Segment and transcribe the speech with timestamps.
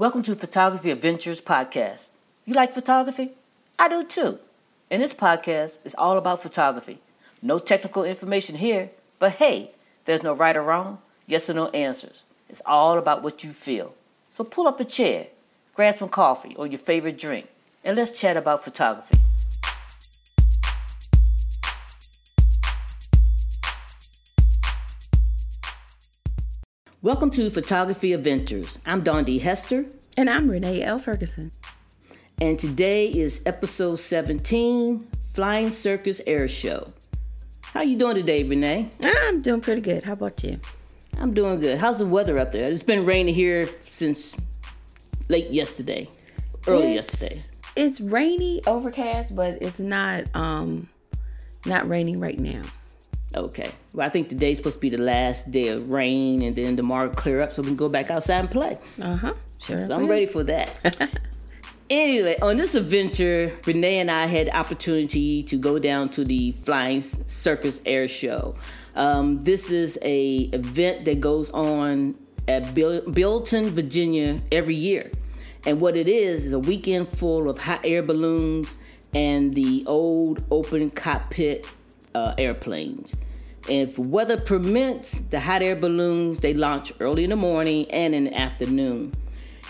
[0.00, 2.08] Welcome to Photography Adventures Podcast.
[2.46, 3.32] You like photography?
[3.78, 4.38] I do too.
[4.90, 7.00] And this podcast is all about photography.
[7.42, 9.72] No technical information here, but hey,
[10.06, 12.24] there's no right or wrong, yes or no answers.
[12.48, 13.92] It's all about what you feel.
[14.30, 15.26] So pull up a chair,
[15.74, 17.48] grab some coffee or your favorite drink,
[17.84, 19.18] and let's chat about photography.
[27.02, 28.78] Welcome to Photography Adventures.
[28.84, 29.38] I'm Don D.
[29.38, 29.86] Hester.
[30.18, 30.98] And I'm Renee L.
[30.98, 31.50] Ferguson.
[32.42, 36.92] And today is episode 17, Flying Circus Air Show.
[37.62, 38.90] How you doing today, Renee?
[39.02, 40.04] I'm doing pretty good.
[40.04, 40.60] How about you?
[41.18, 41.78] I'm doing good.
[41.78, 42.68] How's the weather up there?
[42.68, 44.36] It's been raining here since
[45.30, 46.06] late yesterday,
[46.66, 47.40] early it's, yesterday.
[47.76, 50.90] It's rainy, overcast, but it's not um
[51.64, 52.64] not raining right now.
[53.34, 53.70] Okay.
[53.92, 57.08] Well, I think today's supposed to be the last day of rain, and then tomorrow
[57.10, 58.78] clear up so we can go back outside and play.
[59.00, 59.34] Uh huh.
[59.58, 59.86] Sure.
[59.86, 61.10] So I'm ready for that.
[61.90, 66.52] anyway, on this adventure, Renee and I had the opportunity to go down to the
[66.52, 68.56] Flying Circus Air Show.
[68.96, 72.16] Um, this is a event that goes on
[72.48, 75.10] at Bill- Bealeton, Virginia, every year.
[75.66, 78.74] And what it is is a weekend full of hot air balloons
[79.12, 81.66] and the old open cockpit
[82.14, 83.14] uh, airplanes.
[83.68, 88.24] If weather permits, the hot air balloons they launch early in the morning and in
[88.24, 89.12] the afternoon.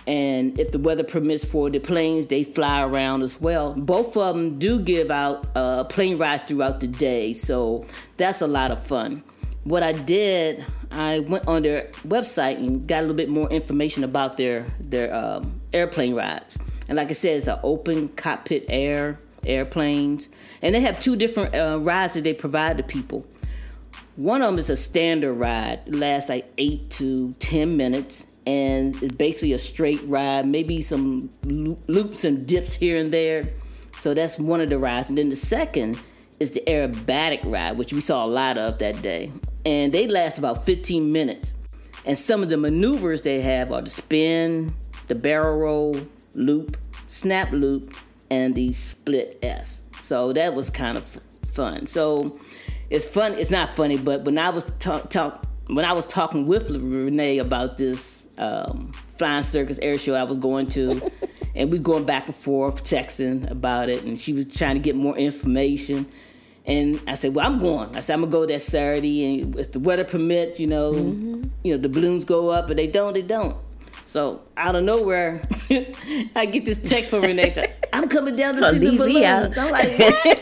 [0.06, 3.74] And if the weather permits for the planes, they fly around as well.
[3.74, 8.46] Both of them do give out uh, plane rides throughout the day, so that's a
[8.46, 9.22] lot of fun.
[9.64, 14.02] What I did, I went on their website and got a little bit more information
[14.02, 16.58] about their their um, airplane rides.
[16.88, 20.28] And like I said, it's an open cockpit air airplanes,
[20.62, 23.26] and they have two different uh, rides that they provide to people.
[24.16, 29.00] One of them is a standard ride, it lasts like eight to ten minutes, and
[29.02, 33.50] it's basically a straight ride, maybe some loops and dips here and there.
[33.98, 35.08] So that's one of the rides.
[35.08, 36.00] And then the second
[36.38, 39.30] is the aerobatic ride, which we saw a lot of that day.
[39.66, 41.52] And they last about 15 minutes.
[42.06, 44.74] And some of the maneuvers they have are the spin,
[45.08, 46.00] the barrel roll,
[46.34, 46.78] loop,
[47.08, 47.94] snap loop,
[48.30, 49.82] and the split S.
[50.00, 51.86] So that was kind of fun.
[51.86, 52.38] So
[52.88, 53.34] it's fun.
[53.34, 57.38] It's not funny, but when I was talk, talk when I was talking with Renee
[57.38, 61.10] about this um, flying circus air show I was going to,
[61.54, 64.96] and we going back and forth texting about it, and she was trying to get
[64.96, 66.06] more information.
[66.66, 69.72] And I said, "Well, I'm going." I said, "I'm gonna go that Saturday, and if
[69.72, 71.44] the weather permits, you know, mm-hmm.
[71.62, 73.56] you know, the balloons go up, but they don't, they don't."
[74.10, 75.40] So out of nowhere,
[76.34, 77.54] I get this text from Renee.
[77.92, 79.56] I'm coming down to see the balloons.
[79.56, 80.38] I'm like, what?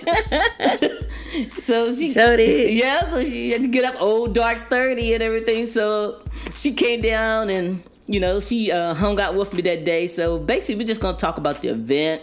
[1.63, 2.73] so she so did.
[2.73, 5.67] Yeah, so she had to get up old dark thirty and everything.
[5.67, 6.25] So
[6.55, 10.07] she came down and you know she uh, hung out with me that day.
[10.07, 12.23] So basically, we're just gonna talk about the event.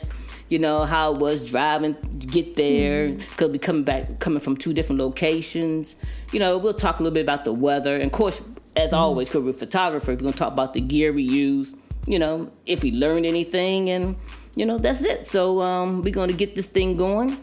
[0.50, 3.52] You know how it was driving to get there because mm.
[3.52, 5.96] we coming back coming from two different locations.
[6.32, 8.42] You know, we'll talk a little bit about the weather, and of course,
[8.76, 8.96] as mm-hmm.
[8.96, 11.74] always, because we're we're gonna talk about the gear we use.
[12.08, 14.16] You know, if we learned anything, and
[14.56, 15.28] you know, that's it.
[15.28, 17.38] So um, we're gonna get this thing going,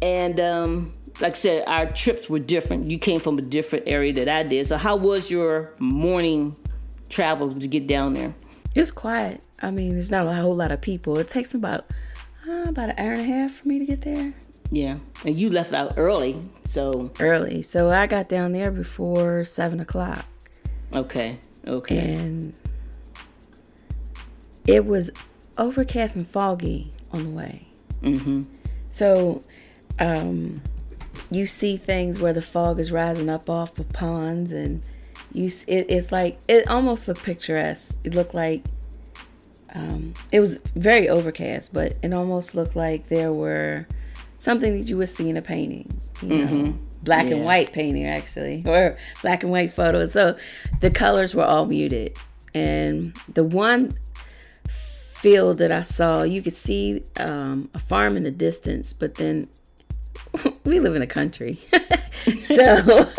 [0.00, 2.90] and um, like I said, our trips were different.
[2.90, 4.66] You came from a different area that I did.
[4.66, 6.56] So how was your morning
[7.08, 8.34] travel to get down there?
[8.74, 9.42] It was quiet.
[9.60, 11.18] I mean, there's not a whole lot of people.
[11.18, 11.86] It takes about
[12.48, 14.34] uh, about an hour and a half for me to get there.
[14.70, 17.60] Yeah, and you left out early, so early.
[17.60, 20.24] So I got down there before seven o'clock.
[20.94, 21.38] Okay.
[21.66, 22.14] Okay.
[22.14, 22.54] And
[24.66, 25.10] it was
[25.58, 27.66] overcast and foggy on the way.
[28.02, 28.42] Mm-hmm.
[28.88, 29.42] So,
[29.98, 30.60] um,
[31.30, 34.82] you see things where the fog is rising up off the ponds, and
[35.32, 37.96] you it, it's like it almost looked picturesque.
[38.04, 38.64] It looked like
[39.74, 43.86] um, it was very overcast, but it almost looked like there were
[44.38, 46.00] something that you would see in a painting.
[46.20, 47.36] You know, mm-hmm black yeah.
[47.36, 50.12] and white painting actually, or black and white photos.
[50.12, 50.36] So
[50.80, 52.16] the colors were all muted,
[52.54, 53.94] and the one
[55.22, 59.48] field that I saw, you could see um, a farm in the distance, but then
[60.64, 61.60] we live in the country,
[62.40, 63.08] so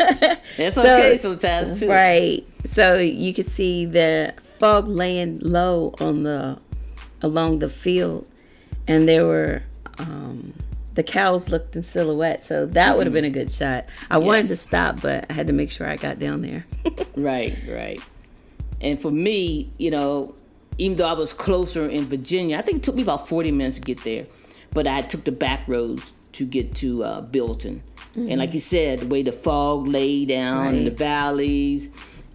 [0.58, 1.88] it's so, okay sometimes too.
[1.88, 2.46] Right.
[2.64, 6.58] So you could see the fog laying low on the
[7.22, 8.26] along the field,
[8.86, 9.62] and there were
[9.98, 10.52] um,
[10.94, 12.96] the cows looked in silhouette, so that mm-hmm.
[12.96, 13.86] would have been a good shot.
[14.10, 14.26] I yes.
[14.26, 16.66] wanted to stop, but I had to make sure I got down there.
[17.16, 18.00] right, right.
[18.80, 20.34] And for me, you know,
[20.78, 23.76] even though I was closer in Virginia, I think it took me about 40 minutes
[23.76, 24.26] to get there,
[24.72, 27.80] but I took the back roads to get to uh, Bealeton.
[28.16, 28.30] Mm-hmm.
[28.30, 30.74] And like you said, the way the fog lay down right.
[30.74, 31.88] in the valleys,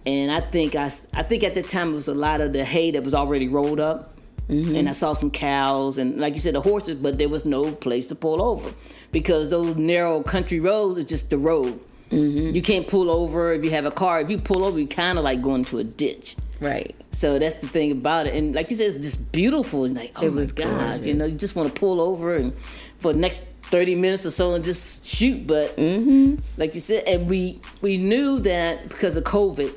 [0.06, 2.64] and I think I, I think at the time it was a lot of the
[2.64, 4.14] hay that was already rolled up,
[4.50, 7.72] and I saw some cows and like you said the horses, but there was no
[7.72, 8.72] place to pull over
[9.12, 11.80] because those narrow country roads is just the road.
[12.10, 14.20] You can't pull over if you have a car.
[14.20, 16.34] If you pull over, you kind of like going to a ditch.
[16.58, 16.94] Right.
[17.12, 18.34] So that's the thing about it.
[18.34, 19.84] And like you said, it's just beautiful.
[19.84, 21.06] And like, oh It my was gosh, gorgeous.
[21.06, 22.52] you know, you just want to pull over and
[22.98, 25.46] for the next 30 minutes or so and just shoot.
[25.46, 26.34] But Mm-hmm.
[26.60, 29.72] like you said, and we we knew that because of COVID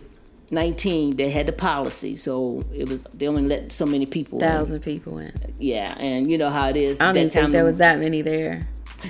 [0.54, 2.16] 19, they had the policy.
[2.16, 4.48] So it was, they only let so many people in.
[4.48, 5.34] Thousand people in.
[5.60, 5.94] Yeah.
[5.98, 7.00] And you know how it is.
[7.00, 8.68] I don't that think there was that many there.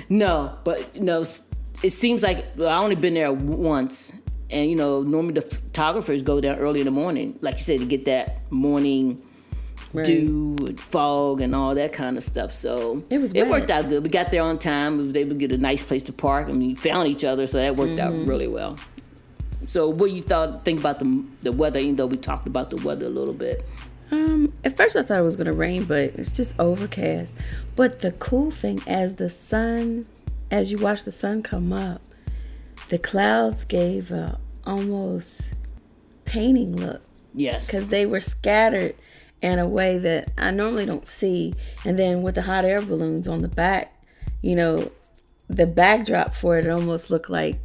[0.08, 1.42] no, but no, s-
[1.82, 4.12] it seems like well, I only been there once,
[4.50, 7.80] and you know normally the photographers go down early in the morning, like you said,
[7.80, 9.20] to get that morning
[9.92, 10.06] Right.
[10.06, 12.52] dew, and fog, and all that kind of stuff.
[12.52, 14.02] So It was it worked out good.
[14.02, 14.98] We got there on time.
[14.98, 17.46] We was able to get a nice place to park, and we found each other,
[17.46, 18.22] so that worked Mm-hmm.
[18.22, 18.76] out really well.
[19.68, 20.64] So, what you thought?
[20.64, 23.66] Think about the the weather, even though we talked about the weather a little bit.
[24.10, 27.34] Um, at first I thought it was gonna rain, but it's just overcast.
[27.74, 30.06] But the cool thing, as the sun,
[30.50, 32.02] as you watch the sun come up,
[32.88, 35.54] the clouds gave a almost
[36.24, 37.02] painting look
[37.34, 38.94] Yes, because they were scattered
[39.42, 41.54] in a way that I normally don't see.
[41.84, 43.94] And then with the hot air balloons on the back,
[44.40, 44.90] you know,
[45.48, 47.56] the backdrop for it, it almost looked like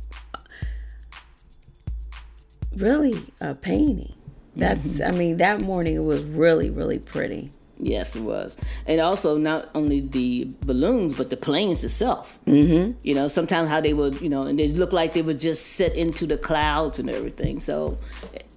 [2.75, 4.13] really a painting.
[4.55, 7.51] That's, I mean, that morning it was really, really pretty.
[7.81, 8.57] Yes, it was,
[8.87, 12.37] and also not only the balloons, but the planes itself.
[12.45, 12.91] Mm-hmm.
[13.03, 15.65] You know, sometimes how they would, you know, and they look like they would just
[15.65, 17.61] set into the clouds and everything.
[17.61, 17.97] So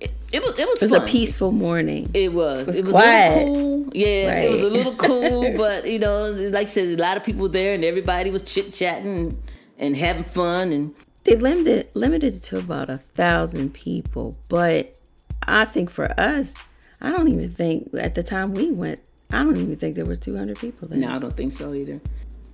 [0.00, 1.02] it, it was it was It was fun.
[1.02, 2.10] a peaceful morning.
[2.14, 2.66] It was.
[2.66, 3.30] was It was quiet.
[3.30, 3.90] a little cool.
[3.96, 7.22] Yeah, it was a little cool, but you know, like I said, a lot of
[7.22, 9.40] people there, and everybody was chit chatting
[9.78, 14.94] and having fun, and They limited limited it to about a thousand people, but
[15.42, 16.54] I think for us,
[17.00, 20.18] I don't even think at the time we went, I don't even think there was
[20.18, 20.98] two hundred people there.
[20.98, 22.00] No, I don't think so either.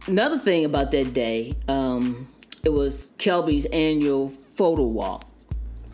[0.06, 2.28] Another thing about that day, um,
[2.64, 5.24] it was Kelby's annual photo walk.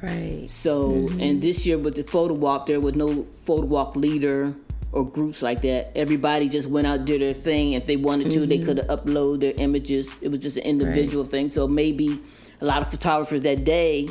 [0.03, 0.49] Right.
[0.51, 4.55] So, and this year with the photo walk, there was no photo walk leader
[4.93, 5.97] or groups like that.
[5.97, 7.73] Everybody just went out did their thing.
[7.73, 10.15] If they wanted to, they could upload their images.
[10.21, 11.49] It was just an individual thing.
[11.49, 12.21] So maybe
[12.61, 14.09] a lot of photographers that day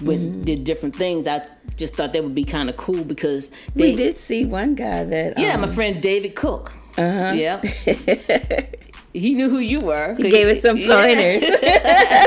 [0.00, 1.26] went did different things.
[1.26, 1.46] I
[1.76, 5.04] just thought that would be kind of cool because they We did see one guy
[5.04, 6.72] that yeah, um, my friend David Cook.
[6.98, 7.32] Uh-huh.
[7.32, 7.60] Yeah.
[9.12, 10.14] he knew who you were.
[10.16, 11.44] he gave us some pointers.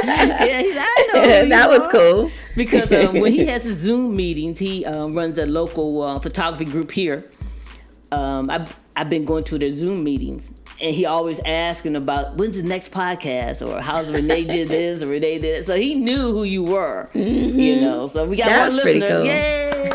[0.03, 1.45] Yeah, he's, I know.
[1.49, 1.91] that was are.
[1.91, 2.31] cool.
[2.55, 6.65] because um, when he has his Zoom meetings, he um, runs a local uh, photography
[6.65, 7.25] group here.
[8.11, 12.57] Um, I've, I've been going to their Zoom meetings, and he always asking about when's
[12.57, 15.65] the next podcast or how's Renee did this or Renee did it.
[15.65, 17.81] So he knew who you were, you mm-hmm.
[17.83, 18.07] know.
[18.07, 19.07] So we got That one listener.
[19.07, 19.25] cool.
[19.25, 19.89] Yay!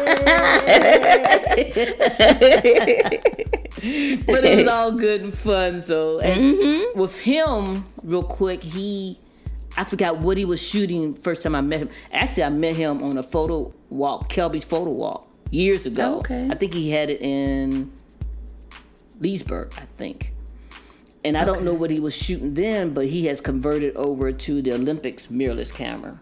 [4.26, 5.80] but it was all good and fun.
[5.80, 6.98] So and mm-hmm.
[6.98, 9.18] with him, real quick, he
[9.76, 11.90] I forgot what he was shooting first time I met him.
[12.12, 16.18] Actually, I met him on a photo walk, Kelby's photo walk, years ago.
[16.18, 16.48] Okay.
[16.50, 17.92] I think he had it in
[19.20, 20.32] Leesburg, I think.
[21.24, 24.62] And I don't know what he was shooting then, but he has converted over to
[24.62, 26.18] the Olympus mirrorless camera.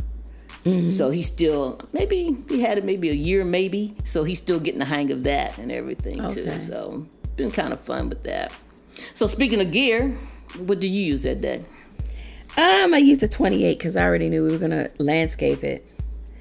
[0.64, 0.90] Mm-hmm.
[0.90, 3.94] So he's still maybe he had it maybe a year maybe.
[4.04, 6.60] So he's still getting the hang of that and everything too.
[6.60, 7.06] So
[7.37, 8.53] been kind of fun with that.
[9.15, 10.19] So speaking of gear,
[10.58, 11.65] what do you use that day?
[12.56, 15.86] Um, I used the 28 because I already knew we were gonna landscape it.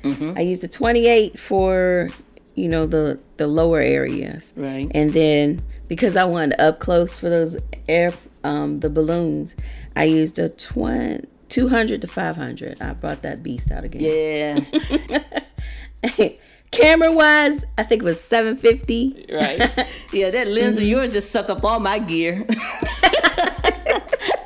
[0.03, 0.33] Mm-hmm.
[0.37, 2.09] I used the 28 for
[2.55, 4.89] you know the the lower areas, Right.
[4.95, 7.57] And then because I wanted up close for those
[7.87, 8.11] air
[8.45, 9.55] um the balloons,
[9.95, 12.81] I used a twen- 200 to 500.
[12.81, 14.67] I brought that beast out again.
[14.71, 16.29] Yeah.
[16.71, 19.27] Camera wise, I think it was 750.
[19.31, 19.87] right.
[20.13, 22.45] Yeah, that lens of yours just suck up all my gear.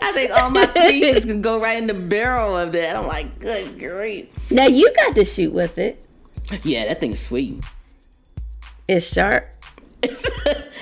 [0.01, 2.95] I think all my pieces can go right in the barrel of that.
[2.95, 4.29] I'm like, good grief.
[4.51, 6.03] Now you got to shoot with it.
[6.63, 7.63] Yeah, that thing's sweet.
[8.87, 9.47] It's sharp.
[10.01, 10.29] It's,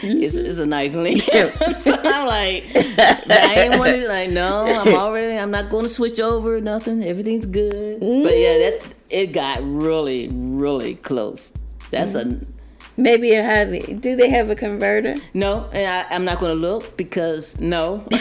[0.01, 0.21] mm-hmm.
[0.21, 1.23] it's, a nice lens.
[1.83, 5.89] so I'm like, I ain't want to, like, no, I'm already, I'm not going to
[5.89, 7.03] switch over, nothing.
[7.03, 7.99] Everything's good.
[7.99, 8.91] But yeah, that mm-hmm.
[9.09, 11.51] it got really, really close.
[11.89, 12.51] That's a mm-hmm.
[12.99, 14.01] Maybe it have.
[14.01, 15.17] Do they have a converter?
[15.35, 17.99] No, and I, I'm not going to look because no.
[18.09, 18.19] 'Cause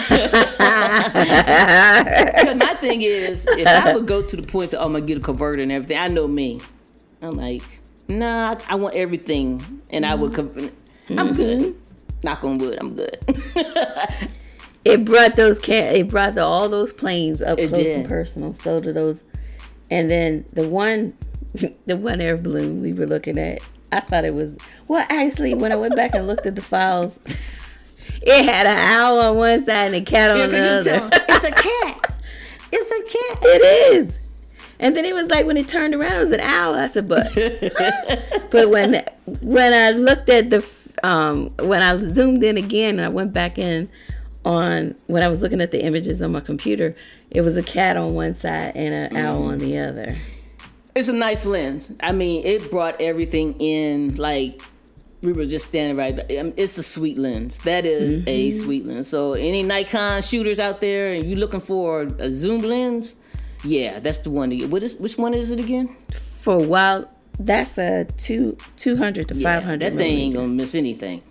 [2.56, 5.16] my thing is, if I would go to the point that oh, I'm gonna get
[5.16, 6.60] a converter and everything, I know me.
[7.22, 7.62] I'm like,
[8.06, 10.34] nah, I, I want everything, and I would.
[11.08, 11.36] Con- I'm mm-hmm.
[11.36, 11.76] good.
[12.22, 13.18] Knock on wood, I'm good.
[14.86, 15.96] It brought those can.
[15.96, 17.96] It brought the, all those planes up It close did.
[17.96, 18.54] and personal.
[18.54, 19.24] So to those,
[19.90, 21.12] and then the one
[21.86, 23.58] the one air balloon we were looking at.
[23.90, 25.04] I thought it was well.
[25.10, 27.18] Actually, when I went back and looked at the files,
[28.22, 31.10] it had an owl on one side and a cat on the other.
[31.12, 32.14] It's a cat.
[32.70, 33.38] It's a cat.
[33.42, 34.20] It is.
[34.78, 36.74] And then it was like when it turned around, it was an owl.
[36.76, 37.34] I said, but
[38.52, 39.04] but when
[39.40, 40.60] when I looked at the
[41.02, 43.88] um when I zoomed in again and I went back in
[44.44, 46.94] on when I was looking at the images on my computer,
[47.30, 49.48] it was a cat on one side and an owl mm.
[49.48, 50.16] on the other.
[50.94, 51.92] It's a nice lens.
[52.00, 54.62] I mean, it brought everything in like
[55.22, 56.18] we were just standing right.
[56.18, 57.58] I mean, um, it's a sweet lens.
[57.58, 58.64] That is a mm-hmm.
[58.64, 59.08] sweet lens.
[59.08, 63.14] So any Nikon shooters out there, and you looking for a zoom lens,
[63.64, 64.70] yeah, that's the one to get.
[64.70, 65.88] What is which one is it again?
[66.40, 69.80] For a while, that's a two two hundred to Yeah, five hundred.
[69.92, 71.22] That thing ain't gonna miss anything.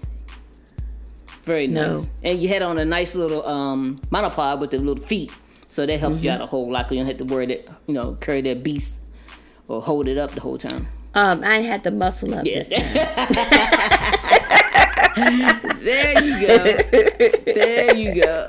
[1.43, 1.85] Very nice.
[1.85, 2.07] No.
[2.23, 5.31] And you had on a nice little um monopod with the little feet.
[5.67, 6.91] So that helped you out a whole lot.
[6.91, 9.01] You don't have to worry that you know carry that beast
[9.67, 10.87] or hold it up the whole time.
[11.13, 12.43] Um, I had to muscle up.
[12.43, 12.53] Time.
[15.79, 16.77] there you go.
[17.45, 18.47] There you go.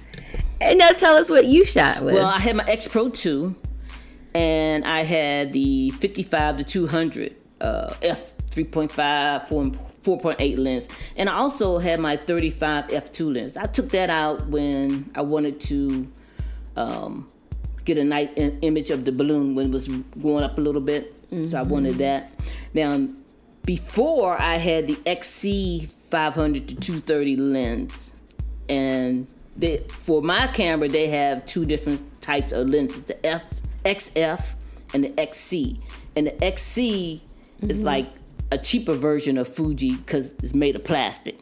[0.60, 2.14] And now tell us what you shot with.
[2.14, 3.54] Well, I had my X Pro 2
[4.36, 9.64] and I had the 55 to 200 uh, f 3.5 4,
[10.18, 13.56] 4.8 lens, and I also had my 35 f2 lens.
[13.56, 16.06] I took that out when I wanted to
[16.76, 17.30] um,
[17.86, 21.16] get a nice image of the balloon when it was going up a little bit.
[21.48, 22.32] So I wanted that.
[22.72, 23.08] Now,
[23.64, 28.12] before I had the XC 500 to 230 lens,
[28.68, 29.26] and
[29.56, 33.42] they, for my camera, they have two different types of lenses: the F
[33.86, 34.42] XF
[34.92, 35.80] and the XC.
[36.16, 37.22] And the XC
[37.62, 38.12] is like
[38.50, 41.38] a cheaper version of Fuji because it's made of plastic.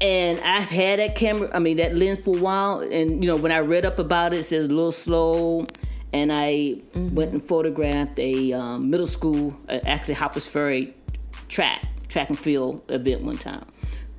[0.00, 2.80] And I've had that camera, I mean that lens for a while.
[2.80, 5.66] And you know, when I read up about it, it says a little slow.
[6.12, 10.94] And I went and photographed a um, middle school, uh, actually Harpers Ferry
[11.48, 13.64] track track and field event one time.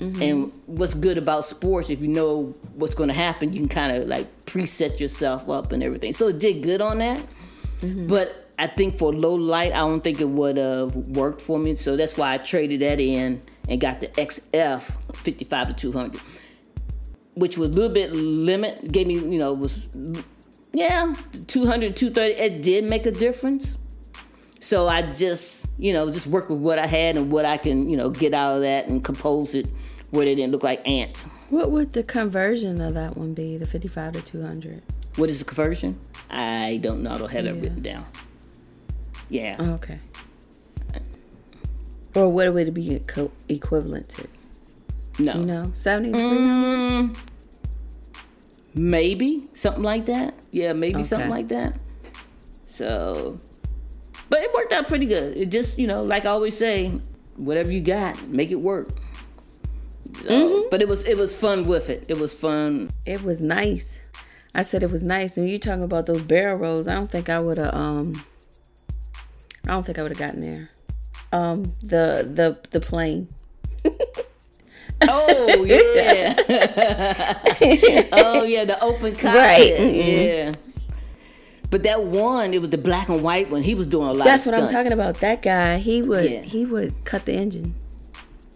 [0.02, 0.22] Mm-hmm.
[0.24, 3.96] And what's good about sports, if you know what's going to happen, you can kind
[3.96, 6.12] of like preset yourself up and everything.
[6.12, 7.24] So it did good on that.
[7.82, 8.08] Mm-hmm.
[8.08, 11.76] But I think for low light, I don't think it would have worked for me.
[11.76, 14.82] So that's why I traded that in and got the XF
[15.18, 16.22] 55 to 200,
[17.36, 18.92] which was a little bit limit.
[18.92, 19.88] Gave me, you know, was
[20.74, 21.14] yeah,
[21.46, 22.42] 200, 230.
[22.42, 23.76] It did make a difference.
[24.62, 27.88] So I just, you know, just work with what I had and what I can,
[27.88, 29.68] you know, get out of that and compose it
[30.12, 31.24] where they didn't look like ants.
[31.50, 33.58] what would the conversion of that one be?
[33.58, 34.82] The fifty-five to two hundred.
[35.16, 36.00] What is the conversion?
[36.30, 37.12] I don't know.
[37.12, 38.06] I don't have that written down.
[39.30, 39.58] Yeah.
[39.60, 40.00] Okay.
[42.14, 44.28] Or what would it be equ- equivalent to?
[45.20, 45.36] no.
[45.36, 46.20] You know, seventy-three.
[46.20, 47.18] Mm,
[48.74, 50.34] maybe something like that.
[50.52, 51.78] Yeah, maybe something like that.
[52.66, 53.38] So,
[54.30, 55.38] but it worked out pretty good.
[55.38, 57.00] It just, you know, like I always say,
[57.36, 58.90] whatever you got, make it work.
[60.24, 60.68] So, Mm-hmm.
[60.72, 62.06] But it was it was fun with it.
[62.08, 62.92] It was fun.
[63.06, 64.00] It was nice.
[64.54, 65.38] I said it was nice.
[65.38, 66.88] And you talking about those barrel rolls?
[66.88, 67.74] I don't think I would have.
[67.74, 68.24] Um,
[69.68, 70.70] I don't think I would have gotten there.
[71.32, 73.28] Um, the the the plane.
[75.10, 76.36] Oh yeah.
[78.12, 79.34] oh yeah, the open cockpit.
[79.36, 80.26] Right, mhm.
[80.28, 80.52] Yeah.
[81.72, 83.64] But that one, it was the black and white one.
[83.64, 84.26] He was doing a lot.
[84.26, 85.20] That's what I'm talking about.
[85.22, 86.42] That guy, he would Yeah.
[86.42, 87.74] he would cut the engine.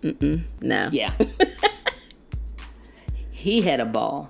[0.06, 0.90] Mm-mm, no.
[0.92, 1.14] Yeah.
[3.32, 4.30] he had a ball.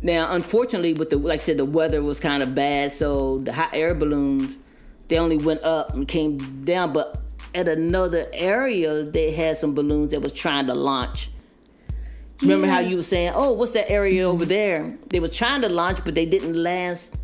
[0.00, 3.52] Now, unfortunately, with the like I said, the weather was kind of bad, so the
[3.52, 4.54] hot air balloons
[5.08, 6.92] they only went up and came down.
[6.92, 7.20] But
[7.54, 11.30] at another area, they had some balloons that was trying to launch.
[12.42, 15.68] Remember how you were saying, "Oh, what's that area over there?" They was trying to
[15.68, 17.16] launch, but they didn't last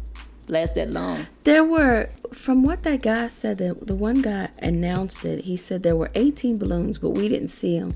[0.52, 1.26] last that long.
[1.44, 5.44] There were, from what that guy said, that the one guy announced it.
[5.44, 7.94] He said there were 18 balloons, but we didn't see them.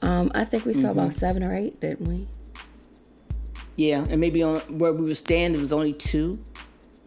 [0.00, 0.98] Um, I think we saw Mm-hmm.
[0.98, 2.26] about seven or eight, didn't we?
[3.76, 6.38] Yeah, and maybe on where we were standing, it was only two.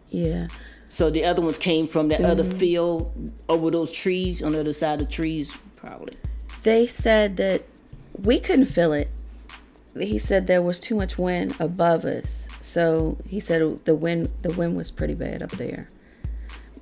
[0.08, 0.48] Yeah.
[0.88, 2.58] So the other ones came from that other Mm-hmm.
[2.58, 6.14] field over those trees on the other side of the trees, probably.
[6.62, 7.62] They said that
[8.20, 9.08] we couldn't feel it.
[9.98, 12.48] He said there was too much wind above us.
[12.66, 15.88] So he said the wind the wind was pretty bad up there.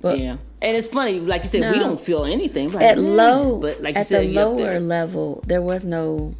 [0.01, 2.71] But Yeah, and it's funny, like you said, we don't feel anything.
[2.71, 6.33] Like, at yeah, low but like you at said, the lower level there was no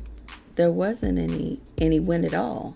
[0.56, 2.76] there wasn't any any wind at all.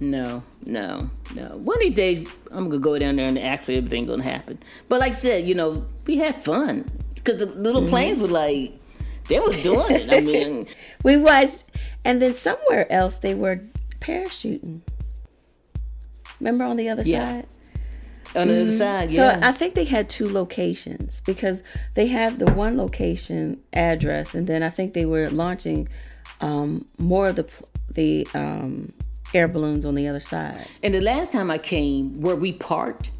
[0.00, 1.44] No, no, no.
[1.58, 4.58] One of these days, I'm gonna go down there and actually everything gonna happen.
[4.88, 6.84] But like I said, you know, we had fun
[7.14, 7.62] because the Mm-hmm.
[7.62, 8.74] little planes were like,
[9.28, 10.12] they was doing it.
[10.12, 10.66] I mean,
[11.04, 11.64] We watched,
[12.04, 13.60] and then somewhere else they were
[14.00, 14.80] parachuting.
[16.42, 17.24] Remember on the other Yeah.
[17.24, 17.46] side?
[18.34, 19.10] on the other side.
[19.10, 19.40] Yeah.
[19.40, 21.62] So I think they had two locations because
[21.94, 25.88] they had the one location address, and then I think they were launching
[26.40, 27.46] um, more of the
[27.92, 28.92] the um,
[29.34, 30.66] air balloons on the other side.
[30.82, 33.10] And the last time I came, where we parked,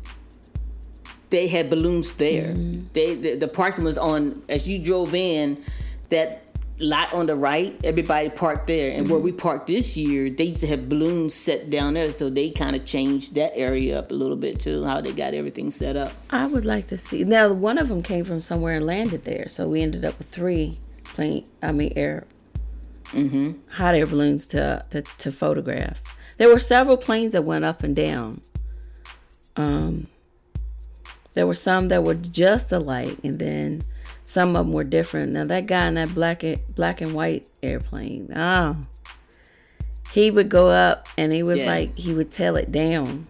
[1.31, 2.55] they had balloons there.
[2.95, 5.63] They the, the parking was on as you drove in,
[6.09, 6.43] that
[6.83, 7.79] lot on the right.
[7.85, 11.71] Everybody parked there, and where we parked this year, they used to have balloons set
[11.71, 14.85] down there, so they kind of changed that area up a little bit too.
[14.85, 16.13] How they got everything set up.
[16.31, 17.25] I would like to see.
[17.25, 20.29] Now, one of them came from somewhere and landed there, so we ended up with
[20.29, 21.47] three plane.
[21.63, 22.27] I mean, air,
[23.73, 26.03] hot air balloons to, to to photograph.
[26.39, 28.41] There were several planes that went up and down.
[29.55, 30.07] Um,
[31.35, 33.83] there were some that were just alike, and then
[34.25, 35.33] some of them were different.
[35.33, 38.77] Now, that guy in that black and, black and white airplane, oh,
[40.13, 41.67] he would go up, and he was Yeah.
[41.67, 43.27] like he would tail it down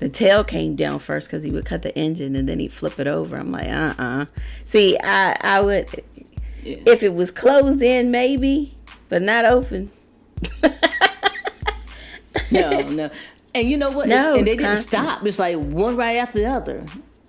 [0.00, 2.98] the tail came down first because he would cut the engine and then he'd flip
[2.98, 3.36] it over.
[3.36, 4.24] I'm like, uh uh
[4.64, 5.88] See, I, I would,
[6.64, 6.78] Yeah.
[6.84, 8.74] if it was closed in, maybe,
[9.08, 9.92] but not open.
[12.50, 13.10] No, no.
[13.54, 14.08] And you know what?
[14.14, 15.04] No, and they didn't constant.
[15.04, 15.26] stop.
[15.26, 16.84] It's like one right after the other.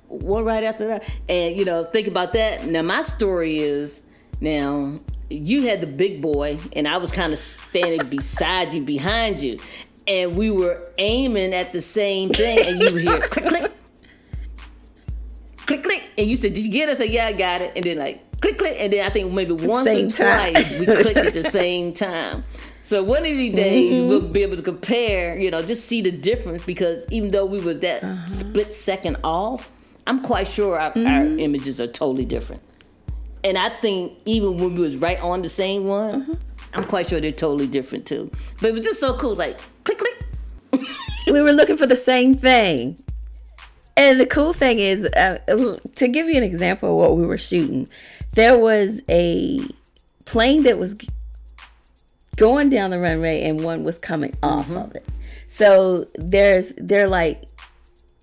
[0.07, 1.03] One right after that?
[1.29, 2.65] And you know, think about that.
[2.65, 4.01] Now my story is
[4.41, 9.41] now you had the big boy and I was kind of standing beside you, behind
[9.41, 9.59] you.
[10.07, 13.71] And we were aiming at the same thing and you would hear click click.
[15.65, 16.09] Click click.
[16.17, 16.93] And you said, Did you get it?
[16.93, 17.74] I said, Yeah, I got it.
[17.75, 18.75] And then like click click.
[18.79, 20.53] And then I think maybe once Same or time.
[20.53, 22.43] twice we clicked at the same time.
[22.83, 24.07] So one of these days Mm-hmm.
[24.07, 27.59] we'll be able to compare, you know, just see the difference because even though we
[27.59, 28.27] were that Uh-huh.
[28.27, 29.71] split second off,
[30.07, 31.39] I'm quite sure our, our Mm-hmm.
[31.39, 32.62] images are totally different.
[33.43, 36.33] And I think even when we was right on the same one, Mm-hmm.
[36.74, 38.29] I'm quite sure they're totally different too.
[38.59, 40.85] But it was just so cool, like click click.
[41.27, 43.01] we were looking for the same thing.
[43.95, 45.38] And the cool thing is, uh,
[45.95, 47.88] to give you an example of what we were shooting,
[48.33, 49.62] there was a
[50.25, 50.97] plane that was
[52.35, 55.05] going down the runway and one was coming off of it.
[55.48, 57.41] So there's they're like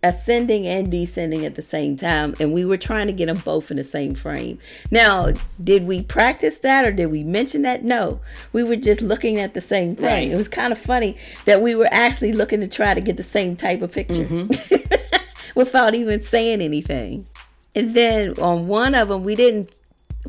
[0.03, 3.71] ascending and descending at the same time and we were trying to get them both
[3.71, 4.59] in the same frame.
[4.91, 7.85] Now, did we practice that or did we mention that?
[7.85, 8.21] No.
[8.53, 10.07] We were just looking at the same thing.
[10.07, 10.31] Right.
[10.31, 13.23] It was kind of funny that we were actually looking to try to get the
[13.23, 14.99] same type of picture mm-hmm.
[15.55, 17.27] without even saying anything.
[17.75, 19.71] And then on one of them we didn't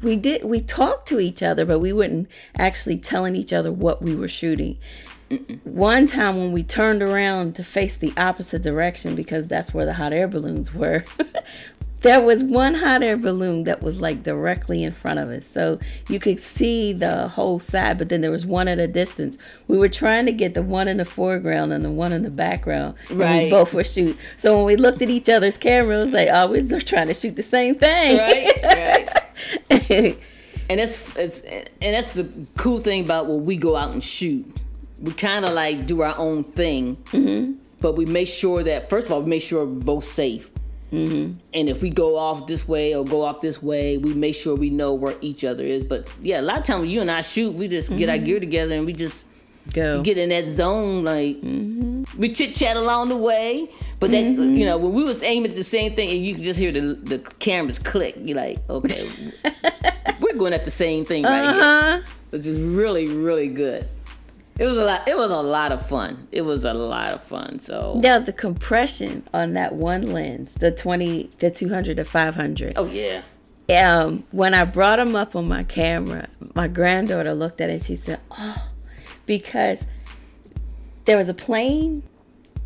[0.02, 4.02] we did we talked to each other but we wouldn't actually telling each other what
[4.02, 4.78] we were shooting
[5.63, 9.93] one time when we turned around to face the opposite direction because that's where the
[9.93, 11.04] hot air balloons were
[12.02, 15.80] there was one hot air balloon that was like directly in front of us so
[16.10, 19.38] you could see the whole side but then there was one at a distance
[19.69, 22.30] we were trying to get the one in the foreground and the one in the
[22.32, 23.50] background and we Right.
[23.50, 26.48] both were shoot so when we looked at each other's camera it was like oh
[26.50, 29.10] we're trying to shoot the same thing Right,
[29.89, 30.17] right.
[30.69, 32.26] And that's, it's, and that's the
[32.58, 34.46] cool thing about when we go out and shoot.
[35.04, 37.60] We kind of like do our own thing, Mm-hmm.
[37.82, 40.50] but we make sure that first of all we make sure we're both safe.
[40.94, 41.38] Mm-hmm.
[41.54, 44.56] And if we go off this way or go off this way, we make sure
[44.56, 45.84] we know where each other is.
[45.84, 48.16] But yeah, a lot of times when you and I shoot, we just get our
[48.16, 48.26] Mm-hmm.
[48.26, 49.26] gear together and we just
[49.74, 51.04] go get in that zone.
[51.04, 52.04] Like Mm-hmm.
[52.22, 53.68] we chit chat along the way,
[54.00, 56.44] but that you know when we was aiming at the same thing and you could
[56.44, 58.16] just hear the the cameras click.
[58.22, 59.10] You're like, okay,
[60.22, 63.88] we're going at the same thing right uh-huh which is really really good.
[64.60, 65.08] It was a lot.
[65.08, 66.28] It was a lot of fun.
[66.32, 67.60] It was a lot of fun.
[67.60, 72.36] So Now the compression on that one lens, the twenty, the two hundred to five
[72.36, 72.74] hundred.
[72.76, 73.24] oh yeah,
[73.70, 77.74] Um, when I brought them up on my camera, my granddaughter looked at it.
[77.74, 78.70] and She said, "Oh,
[79.26, 79.88] because
[81.06, 82.04] there was a plane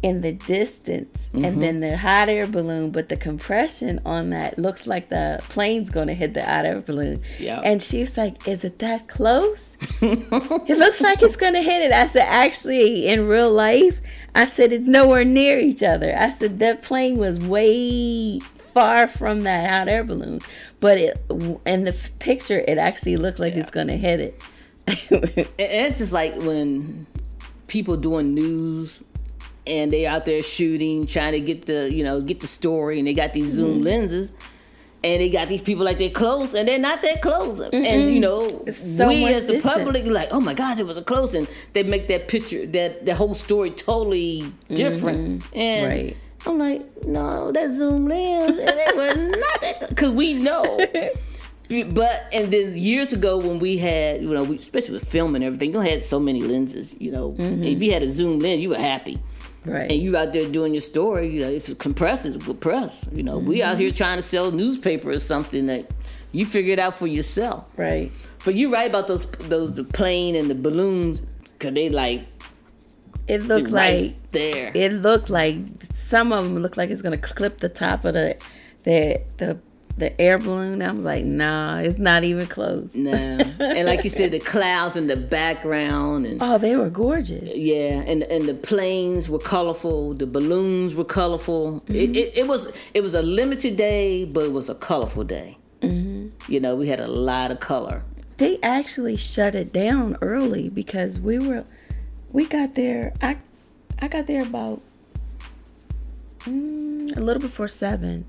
[0.04, 1.90] in the distance, and then mm-hmm.
[1.90, 6.14] the hot air balloon, but the compression on that looks like the plane's going to
[6.14, 7.62] hit the hot air balloon." Yeah.
[7.64, 11.92] And she was like, "Is it that close?" it looks like it's gonna hit it.
[11.92, 14.00] I said, actually, in real life,
[14.36, 16.16] I said it's nowhere near each other.
[16.16, 18.40] I said that plane was way
[18.74, 20.42] far from that hot air balloon,
[20.80, 21.20] but it
[21.66, 24.42] in the picture, it actually looked like it's gonna hit it.
[25.12, 27.08] and it's just like when
[27.68, 29.00] people doing news
[29.68, 33.08] and they out there shooting, trying to get the you know get the story, and
[33.08, 34.32] they got these zoom lenses,
[35.04, 38.20] and they got these people like they're close, and they're not that close, and you
[38.20, 39.74] know so we as the distance.
[39.74, 43.06] public like, oh my gosh, it was a close, and they make that picture that
[43.06, 45.88] the whole story totally different, and.
[45.88, 46.18] Right.
[46.46, 50.80] I'm like, no, that zoom lens, and it was not that, because we know.
[51.70, 55.44] But and then years ago when we had, you know, we, especially with film and
[55.44, 56.96] everything, you had so many lenses.
[56.98, 59.20] You know, if you had a zoom lens, you were happy.
[59.68, 59.92] Right.
[59.92, 63.12] And you out there doing your story, you know, if it's compressed, it's compressed.
[63.12, 63.82] You know, we out mm-hmm.
[63.82, 65.86] here trying to sell newspaper or something that
[66.32, 67.70] you figure it out for yourself.
[67.78, 68.12] Right.
[68.46, 71.22] But you're right about those those the plane and the balloons,
[71.60, 72.26] cause they like
[73.28, 74.72] It looked right like there.
[74.74, 78.38] it looked like some of them looked like it's gonna clip the top of the
[78.84, 79.60] the the
[79.98, 80.82] the air balloon.
[80.82, 82.96] I was like, nah, it's not even close.
[82.96, 83.12] no.
[83.12, 87.56] and like you said, the clouds in the background and Oh, they were gorgeous.
[87.56, 90.14] Yeah, and and the planes were colorful.
[90.14, 91.84] The balloons were colorful.
[91.88, 95.58] It, it, it was it was a limited day, but it was a colorful day.
[95.82, 96.52] Mm-hmm.
[96.52, 98.04] You know, we had a lot of color.
[98.38, 101.66] They actually shut it down early because we were
[102.32, 103.14] we got there.
[103.22, 103.38] I
[104.00, 104.82] I got there about
[106.42, 108.26] mm, a little before seven,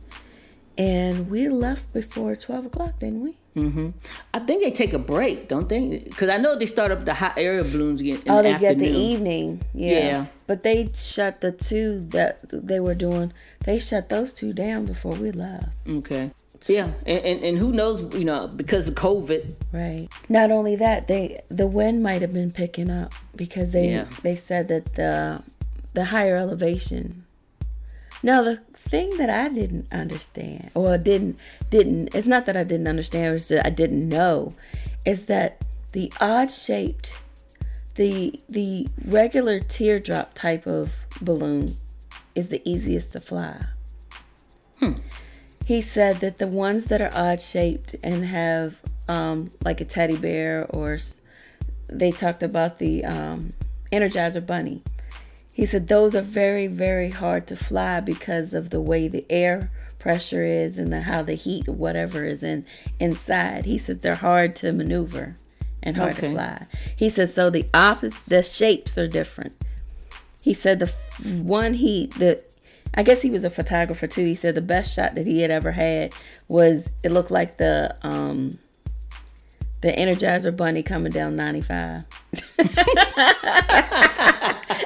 [0.79, 3.37] and we left before twelve o'clock, didn't we?
[3.57, 3.88] mm-hmm.
[4.33, 5.99] I think they take a break, don't they?
[5.99, 8.23] Because I know they start up the hot air balloons again.
[8.25, 9.62] In Oh, the they get the evening.
[9.75, 9.91] Yeah.
[9.99, 10.27] Yeah.
[10.47, 13.33] But they shut the two that they were doing.
[13.64, 15.67] They shut those two down before we left.
[15.88, 16.31] Okay.
[16.67, 18.12] Yeah, and, and and who knows?
[18.14, 19.55] You know, because of COVID.
[19.73, 20.09] Right.
[20.29, 24.07] Not only that, they the wind might have been picking up because they Yeah.
[24.23, 25.43] they said that the
[25.95, 27.25] the higher elevation.
[28.22, 31.38] Now the thing that I didn't understand or didn't
[31.70, 34.54] didn't it's not that I didn't understand, it's that I didn't know
[35.04, 35.59] is that
[35.92, 37.12] the odd shaped
[37.94, 41.76] the the regular teardrop type of balloon
[42.35, 43.64] is the easiest to fly.
[45.64, 50.16] He said that the ones that are odd shaped and have um, like a teddy
[50.16, 51.20] bear, or s-
[51.88, 53.52] they talked about the um,
[53.92, 54.83] Energizer Bunny.
[55.59, 59.73] He said those are very, very hard to fly because of the way the air
[59.99, 62.64] pressure is and the, how the heat whatever is in
[63.01, 63.64] inside.
[63.64, 65.35] He said they're hard to maneuver
[65.83, 66.29] and hard Okay.
[66.29, 66.66] to fly.
[66.94, 69.57] He said so the opposite, the shapes are different.
[70.40, 70.94] He said the
[71.25, 72.40] one he the
[72.94, 74.25] I guess he was a photographer too.
[74.25, 76.12] He said the best shot that he had ever had
[76.47, 78.61] was it looked like the um
[79.81, 82.05] the Energizer Bunny coming down 95.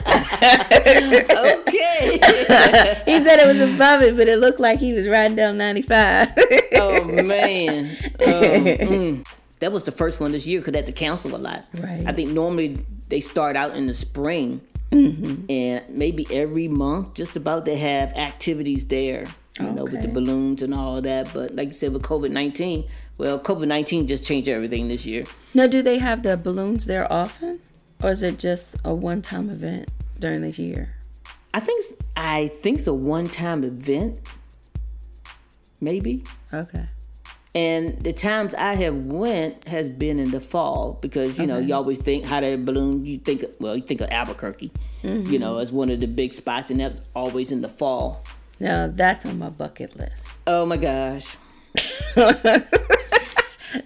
[0.42, 2.18] Okay.
[3.07, 6.28] He said it was above it, but it looked like he was riding down 95.
[6.76, 7.90] oh man.
[8.22, 9.26] Um, mm.
[9.61, 11.64] That was the first one this year because at the council a lot.
[11.74, 12.05] Right.
[12.07, 14.61] I think normally they start out in the spring,
[14.92, 15.50] Mm-hmm.
[15.50, 19.26] and maybe every month, just about they have activities there.
[19.59, 21.33] You know, with the balloons and all of that.
[21.33, 22.85] But like you said, with COVID nineteen,
[23.18, 25.24] well, COVID nineteen just changed everything this year.
[25.55, 27.61] now, do they have the balloons there often?
[28.02, 29.88] Or is it just a one time event
[30.22, 30.94] during the year?
[31.52, 31.85] I think
[32.16, 34.18] I think it's a one time event,
[35.80, 36.24] maybe.
[36.52, 36.87] Okay.
[37.54, 41.74] And the times I have went has been in the fall because you know you
[41.74, 43.04] always think hot air balloon.
[43.04, 45.37] You think well, you think of Albuquerque, you mm-hmm.
[45.37, 48.24] know, as one of the big spots, and that's always in the fall.
[48.58, 50.24] Now, that's on my bucket list.
[50.46, 51.37] Oh my gosh,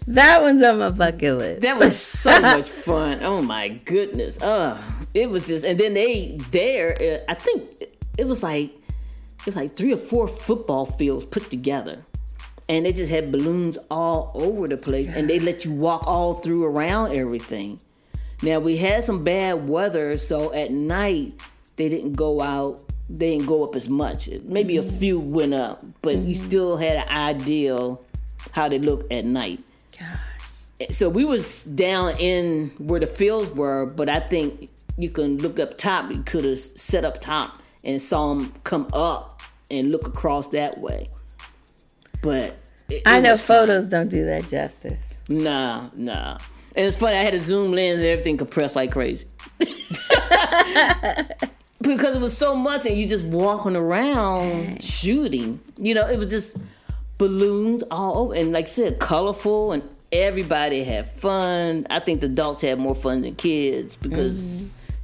[0.09, 1.63] That one's on my bucket list.
[1.63, 3.23] that was so much fun.
[3.23, 4.83] Oh my goodness, Oh,
[5.15, 5.65] it was just.
[5.65, 7.85] And then they there, uh, I think
[8.19, 8.71] it was like
[9.41, 12.01] it was like three or four football fields put together.
[12.69, 16.35] And they just had balloons all over the place, and they let you walk all
[16.35, 17.79] through around everything.
[18.43, 21.41] Now we had some bad weather, so at night
[21.77, 22.83] they didn't go out.
[23.09, 24.29] They didn't go up as much.
[24.43, 27.97] Maybe a few went up, but you still had an idea
[28.51, 29.61] how they look at night.
[29.99, 30.91] Gosh.
[30.95, 35.59] So we was down in where the fields were, but I think you can look
[35.59, 36.11] up top.
[36.11, 40.79] You could have set up top and saw them come up and look across that
[40.79, 41.09] way.
[42.23, 42.57] But
[42.89, 45.15] it- I know photos don't do that justice.
[45.29, 46.39] Nah, nah.
[46.75, 49.27] And it's funny, I had a zoom lens and everything compressed like crazy.
[51.81, 55.61] because it was so much and you just walking around shooting.
[55.79, 56.59] You know, it was just
[57.19, 61.87] balloons all over and like I said, colorful and everybody had fun.
[61.91, 64.53] I think the adults had more fun than kids because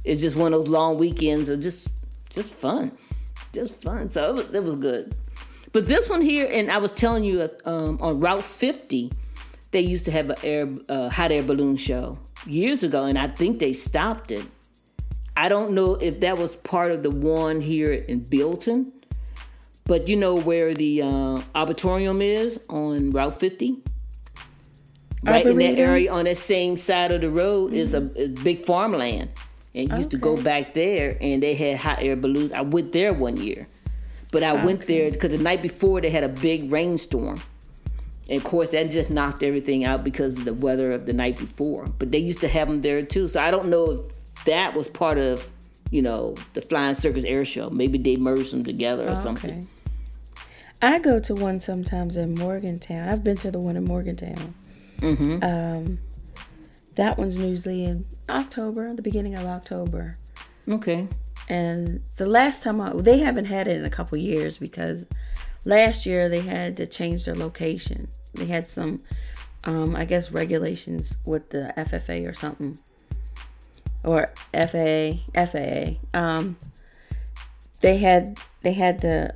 [0.03, 1.87] it's just one of those long weekends of just
[2.29, 2.91] just fun.
[3.51, 4.09] Just fun.
[4.09, 5.15] So it was, it was good.
[5.71, 9.11] But this one here, and I was telling you um, on Route 50,
[9.71, 13.27] they used to have a air uh, hot air balloon show years ago, and I
[13.27, 14.45] think they stopped it.
[15.35, 18.91] I don't know if that was part of the one here in Bealeton,
[19.85, 23.77] but you know where the uh, auditorium is on Route 50?
[25.23, 28.65] Right in that area on that same side of the road is a, a big
[28.65, 29.31] farmland.
[29.75, 32.53] And used to go back there and they had hot air balloons.
[32.53, 33.67] I went there one year.
[34.31, 37.41] But I went there because the night before they had a big rainstorm.
[38.29, 41.37] And of course, that just knocked everything out because of the weather of the night
[41.37, 41.87] before.
[41.99, 43.27] But they used to have them there too.
[43.27, 45.47] So I don't know if that was part of
[45.91, 47.69] you know, the Flying Circus Air Show.
[47.69, 49.67] Maybe they merged them together or Oh, something.
[50.81, 53.07] I go to one sometimes in Morgantown.
[53.07, 54.53] I've been to the one in Morgantown.
[54.99, 55.43] Mm-hmm.
[55.43, 55.99] Um,
[56.95, 60.17] that one's usually in October, the beginning of October.
[60.67, 61.07] Okay.
[61.49, 65.05] And the last time I, they haven't had it in a couple years because
[65.65, 68.07] last year they had to change their location.
[68.33, 69.01] They had some,
[69.65, 72.79] um, I guess, regulations with the FFA or something,
[74.03, 75.97] or FAA, FAA.
[76.13, 76.57] Um,
[77.81, 79.35] they had they had to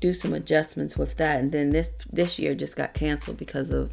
[0.00, 3.92] do some adjustments with that, and then this this year just got canceled because of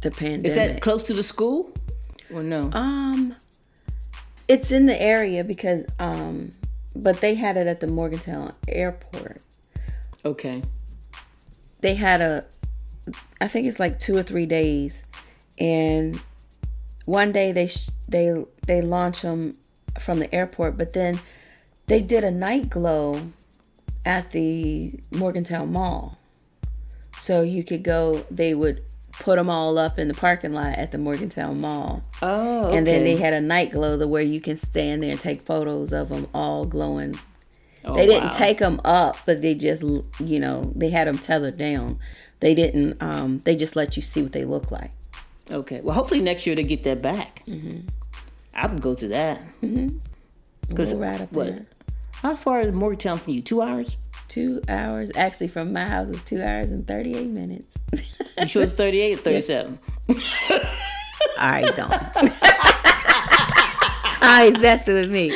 [0.00, 0.46] the pandemic.
[0.46, 1.72] Is that close to the school?
[2.32, 2.70] Or no?
[2.72, 3.34] Um,
[4.48, 6.52] it's in the area because um,
[6.94, 9.40] but they had it at the Morgantown Airport.
[10.24, 10.62] okay.
[11.80, 12.44] They had a,
[13.40, 15.02] I think it's like two or three days,
[15.58, 16.20] and
[17.10, 19.56] one day they sh- they they launch them
[19.98, 21.20] from the airport, but then
[21.86, 23.20] they did a night glow
[24.04, 26.18] at the Morgantown Mall,
[27.18, 28.24] so you could go.
[28.30, 32.04] They would put them all up in the parking lot at the Morgantown Mall.
[32.22, 32.78] Oh, okay.
[32.78, 35.42] And then they had a night glow the where you can stand there and take
[35.42, 37.18] photos of them all glowing.
[37.84, 38.36] Oh, they didn't wow.
[38.36, 41.98] take them up, but they just, you know, they had them tethered down.
[42.38, 43.02] They didn't.
[43.02, 44.92] Um, they just let you see what they look like.
[45.50, 45.80] Okay.
[45.80, 47.42] Well, hopefully next year they get that back.
[47.46, 47.86] Mm-hmm.
[48.54, 49.42] I would go to that.
[49.60, 51.46] Because We'll ride up what?
[51.46, 51.62] there.
[52.12, 53.42] How far is Morgantown from you?
[53.42, 53.96] Two hours?
[54.28, 55.10] Two hours.
[55.16, 57.68] Actually, from my house is two hours and thirty-eight minutes.
[58.40, 59.78] You sure it's 38 or 37?
[61.38, 61.92] I don't.
[64.22, 65.30] I messing with me.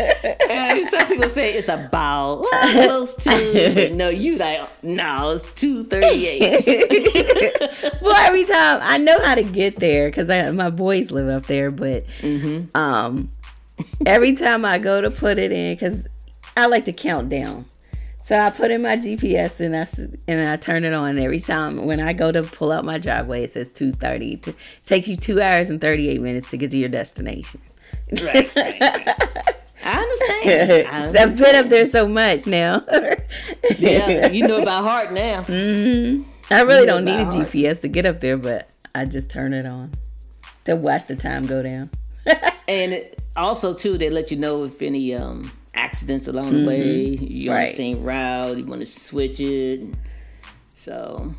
[0.00, 3.72] Yeah, some people say it's about well, close to.
[3.74, 6.66] but no, you like no, it's two thirty eight.
[8.02, 11.70] well, every time I know how to get there because my boys live up there,
[11.70, 12.04] but
[12.74, 13.28] um,
[14.06, 16.06] every time I go to put it in, because
[16.56, 17.66] I like to count down.
[18.22, 19.86] So I put in my GPS and I
[20.28, 23.44] and I turn it on every time when I go to pull out my driveway.
[23.44, 24.34] It says two thirty.
[24.34, 27.60] It takes you two hours and thirty eight minutes to get to your destination.
[28.22, 29.48] right, right, right.
[29.92, 30.88] I understand.
[31.16, 32.84] I I've been up there so much now.
[33.78, 35.40] Yeah, you know about heart now.
[36.50, 37.34] I really You don't need a heart.
[37.46, 39.92] GPS to get up there, but I just turn it on
[40.64, 41.90] to watch the time go down.
[42.68, 47.04] And it, also too, they let you know if any um accidents along the way.
[47.16, 48.58] You're on the same route.
[48.58, 49.84] You want to switch it.
[50.74, 51.32] So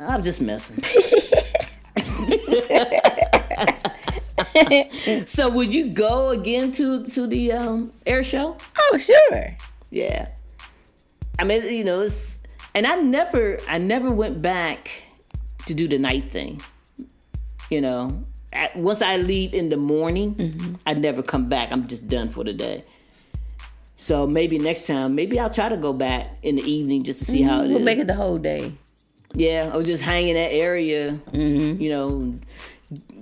[0.00, 0.78] I'm just messing.
[5.26, 8.56] so would you go again to to the um air show?
[8.78, 9.56] Oh, sure.
[9.90, 10.28] Yeah.
[11.38, 12.38] I mean, you know, it's
[12.74, 15.04] and I never I never went back
[15.66, 16.62] to do the night thing.
[17.70, 18.24] You know,
[18.76, 20.74] once I leave in the morning, mm-hmm.
[20.86, 21.72] I never come back.
[21.72, 22.84] I'm just done for the day.
[23.96, 27.24] So maybe next time, maybe I'll try to go back in the evening just to
[27.24, 27.70] see how it is.
[27.70, 28.72] We'll make it the whole day.
[29.34, 31.80] Yeah, I was just hanging that area, mm-hmm.
[31.80, 32.34] you know,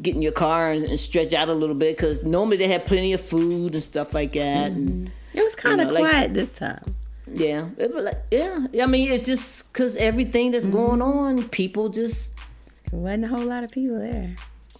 [0.03, 2.85] get in your car and, and stretch out a little bit because normally they have
[2.85, 4.73] plenty of food and stuff like that.
[4.73, 5.39] And mm-hmm.
[5.39, 6.95] It was kind of know, like- quiet this time.
[7.27, 8.67] yeah, it was like, yeah.
[8.83, 10.77] I mean, it's just because everything that's mm-hmm.
[10.77, 12.31] going on, people just
[12.91, 14.37] There wasn't a whole lot of people there.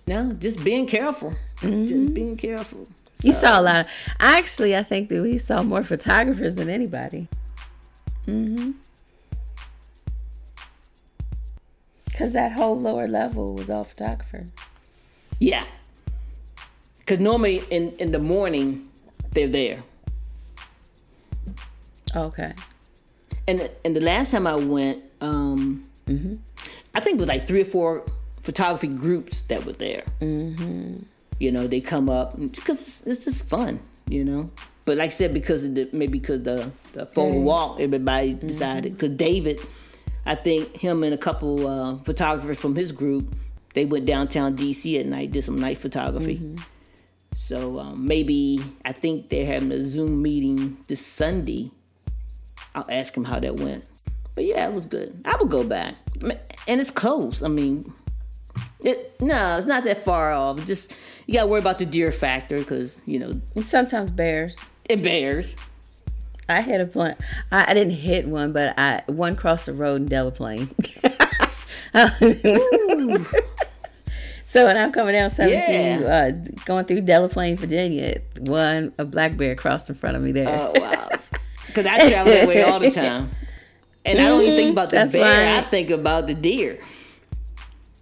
[0.07, 2.15] no, just being careful, just mm-hmm.
[2.15, 2.87] being careful.
[3.23, 3.87] You saw a lot of.
[4.21, 7.29] Actually, I think that we saw more photographers than anybody.
[8.27, 8.73] Mm-hmm.
[12.05, 14.49] Because that whole lower level was all photographers.
[15.41, 15.65] Yeah,
[16.99, 18.89] because normally in in the morning
[19.33, 19.83] they're there,
[22.15, 22.53] Okay.
[23.49, 25.85] and and the last time I went, um,
[26.95, 28.05] I think it was like three or four
[28.43, 30.05] photography groups that were there.
[30.21, 31.03] Mm-hmm.
[31.41, 33.81] You know, they come up because it's, it's just fun.
[34.09, 34.51] You know,
[34.85, 38.93] but like I said, because of the maybe because the the photo walk, everybody decided
[38.95, 39.61] because David,
[40.27, 43.35] I think him and a couple uh, photographers from his group,
[43.75, 46.57] they went downtown DC at night, did some night photography.
[47.37, 51.71] So um, maybe I think they're having a Zoom meeting this Sunday.
[52.75, 53.85] I'll ask him how that went.
[54.35, 55.21] But yeah, it was good.
[55.25, 57.43] I would go back, and it's close.
[57.43, 57.93] I mean,
[58.83, 60.65] it no, it's not that far off.
[60.65, 60.93] Just
[61.27, 64.57] you gotta worry about the deer factor because you know And sometimes bears.
[64.89, 65.55] it bears.
[66.49, 67.15] I hit a plane.
[67.51, 70.69] I, I didn't hit one, but I one crossed the road in Delaplane.
[74.55, 76.07] so when I'm coming down 17, Yeah.
[76.07, 76.31] uh,
[76.65, 80.47] going through Delaplane, Virginia, one a black bear crossed in front of me there.
[80.49, 81.09] Oh wow,
[81.67, 83.31] because I travel that way all the time,
[84.05, 85.23] and I don't even think about the That's bear.
[85.57, 85.59] right.
[85.67, 86.79] I think about the deer.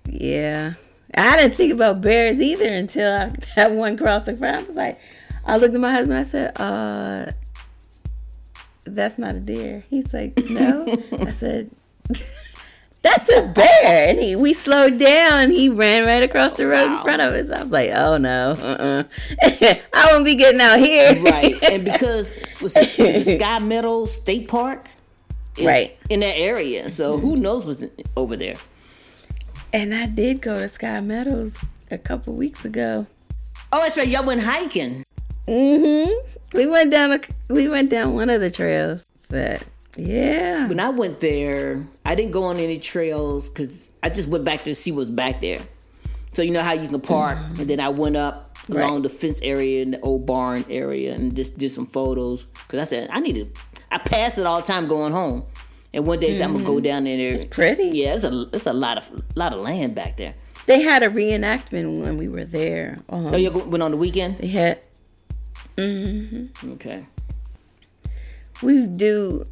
[0.06, 0.74] Yeah.
[1.14, 4.56] I didn't think about bears either until I, that one crossed the front.
[4.56, 5.00] I was like,
[5.46, 6.18] I looked at my husband.
[6.18, 7.32] I said, "Uh,
[8.84, 10.86] that's not a deer." He's like, "No."
[11.18, 11.70] I said,
[13.02, 15.50] "That's a bear." And he, we slowed down.
[15.50, 16.96] He ran right across the road Wow.
[16.98, 17.50] in front of us.
[17.50, 19.04] I was like, "Oh no, uh-uh.
[19.92, 21.60] I won't be getting out here." right.
[21.62, 22.28] And because
[22.60, 24.86] was it, was it Sky Meadow State Park,
[25.56, 25.98] is Right.
[26.08, 27.84] in that area, so who knows what's
[28.16, 28.54] over there?
[29.72, 31.58] And I did go to Sky Meadows
[31.90, 33.06] a couple weeks ago.
[33.72, 34.06] Oh, that's right.
[34.08, 35.04] Y'all went hiking.
[35.48, 36.56] Mm-hmm.
[36.56, 37.12] We went down.
[37.12, 39.62] A, we went down one of the trails, but
[39.96, 44.44] yeah, When I went there, I didn't go on any trails because I just went
[44.44, 45.60] back to see what's back there.
[46.32, 49.02] So you know how you can park, and then I went up along Right.
[49.02, 52.44] the fence area and the old barn area and just did some photos.
[52.44, 53.46] Because I said I need to.
[53.90, 55.42] I pass it all the time going home,
[55.92, 57.34] and one day said, I'm gonna go down in there.
[57.34, 57.84] it's pretty.
[57.92, 60.34] Yeah, it's a it's a lot of lot of land back there.
[60.64, 63.00] They had a reenactment when we were there.
[63.10, 64.38] Um, Oh, you went on the weekend?
[64.38, 64.82] They had.
[65.76, 66.70] Mm-hmm.
[66.72, 67.04] Okay.
[68.62, 69.44] We do.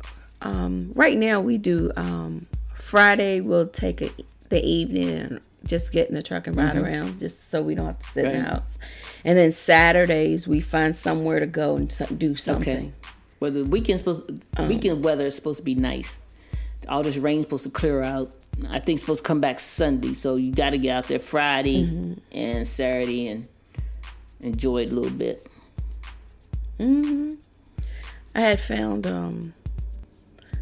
[0.42, 1.92] Um, right now, we do.
[1.96, 4.11] Um, Friday, we'll take a,
[4.48, 7.87] the evening and just get in the truck and ride around, just so we don't
[7.87, 8.50] have to sit in the Mm-hmm.
[8.50, 8.79] House.
[9.24, 12.76] And then Saturdays, we find somewhere to go and do something.
[12.76, 12.92] Okay.
[13.38, 14.22] Well, the weekend supposed
[14.59, 16.18] weekend weather is supposed to be nice.
[16.88, 18.33] All this rain's supposed to clear out.
[18.68, 21.18] I think it's supposed to come back Sunday, so you got to get out there
[21.18, 23.48] Friday and Saturday and
[24.40, 25.46] enjoy it a little bit.
[26.79, 27.35] Hmm.
[28.35, 29.53] I had found um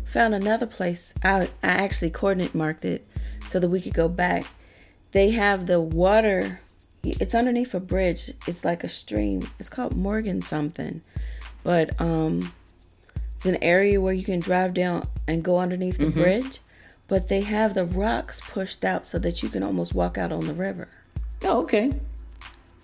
[0.09, 1.13] found another place.
[1.23, 3.07] I I actually coordinate marked it
[3.47, 4.45] so that we could go back.
[5.13, 6.61] They have the water.
[7.03, 8.33] It's underneath a bridge.
[8.47, 9.49] It's like a stream.
[9.59, 11.01] It's called Morgan something,
[11.63, 12.53] but um,
[13.35, 16.61] it's an area where you can drive down and go underneath the bridge.
[17.07, 20.45] But they have the rocks pushed out so that you can almost walk out on
[20.47, 20.89] the river.
[21.43, 21.93] Oh, okay.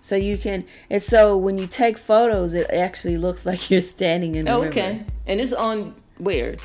[0.01, 4.33] So you can, and so when you take photos, it actually looks like you're standing
[4.35, 4.69] in the Oh, river.
[4.69, 5.03] okay.
[5.27, 6.55] And it's on where?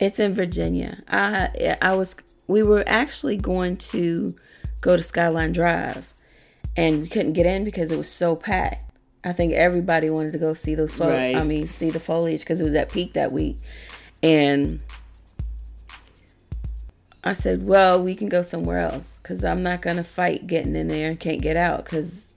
[0.00, 1.02] It's in Virginia.
[1.08, 2.14] I I was
[2.46, 4.34] we were actually going to
[4.80, 6.12] go to Skyline Drive,
[6.76, 8.82] and we couldn't get in because it was so packed.
[9.24, 11.34] I think everybody wanted to go see those fo- Right.
[11.34, 13.56] I mean, see the foliage because it was at peak that week,
[14.22, 14.80] and
[17.24, 20.88] I said, "Well, we can go somewhere else because I'm not gonna fight getting in
[20.88, 22.28] there and can't get out because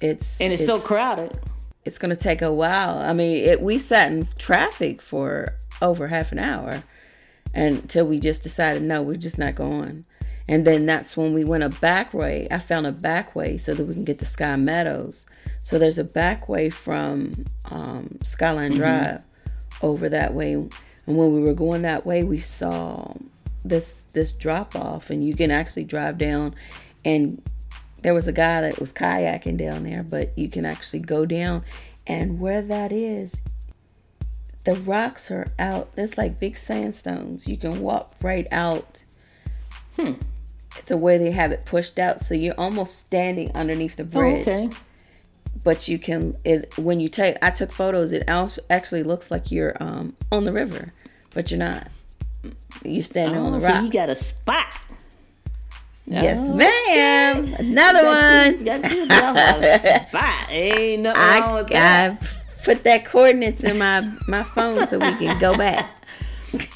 [0.00, 1.38] it's And it's, so crowded.
[1.84, 2.98] it's going to take a while.
[2.98, 6.82] I mean, it, we sat in traffic for over half an hour
[7.54, 10.04] until we just decided, no, we're just not going.
[10.46, 12.48] And then that's when we went a back way.
[12.50, 15.26] I found a back way so that we can get to Sky Meadows.
[15.62, 19.24] So there's a back way from um, Skyline Drive
[19.82, 20.54] over that way.
[20.54, 20.72] And
[21.06, 23.14] when we were going that way, we saw
[23.64, 26.54] this this drop off, and you can actually drive down
[27.04, 27.42] and
[28.02, 31.64] there was a guy that was kayaking down there, but you can actually go down,
[32.06, 33.42] and where that is,
[34.68, 35.94] the rocks are out.
[35.96, 37.46] There's like big sandstones.
[37.48, 39.02] You can walk right out.
[39.96, 40.12] Hmm.
[40.86, 44.46] The way they have it pushed out, so you're almost standing underneath the Oh, bridge.
[44.46, 44.68] okay.
[45.64, 47.36] But you can it when you take.
[47.40, 48.12] I took photos.
[48.12, 50.92] It also actually looks like you're um on the river,
[51.34, 51.88] but you're not.
[52.84, 54.66] You're standing on Oh, the so you got a spot.
[56.06, 57.54] yes, Oh, ma'am.
[57.58, 58.64] Another Got one.
[58.64, 59.78] got yourself a
[60.08, 60.50] spot.
[60.50, 62.12] Ain't nothing wrong I, with that.
[62.22, 62.26] I
[62.68, 65.90] put that coordinates in my my phone so we can go back.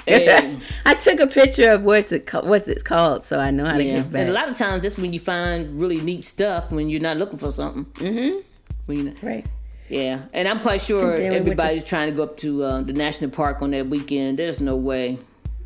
[0.07, 0.59] Hey.
[0.87, 3.77] I took a picture of what's it ca- what's it called, so I know how
[3.77, 4.21] to get back.
[4.23, 7.19] And a lot of times that's when you find really neat stuff when you're not
[7.19, 7.85] looking for something.
[8.05, 8.39] Mm-hmm.
[8.87, 9.47] When you right.
[9.91, 12.87] yeah, and I'm quite sure we went to everybody's trying to go up to um,
[12.87, 14.39] the national park on that weekend.
[14.39, 15.19] There's no way.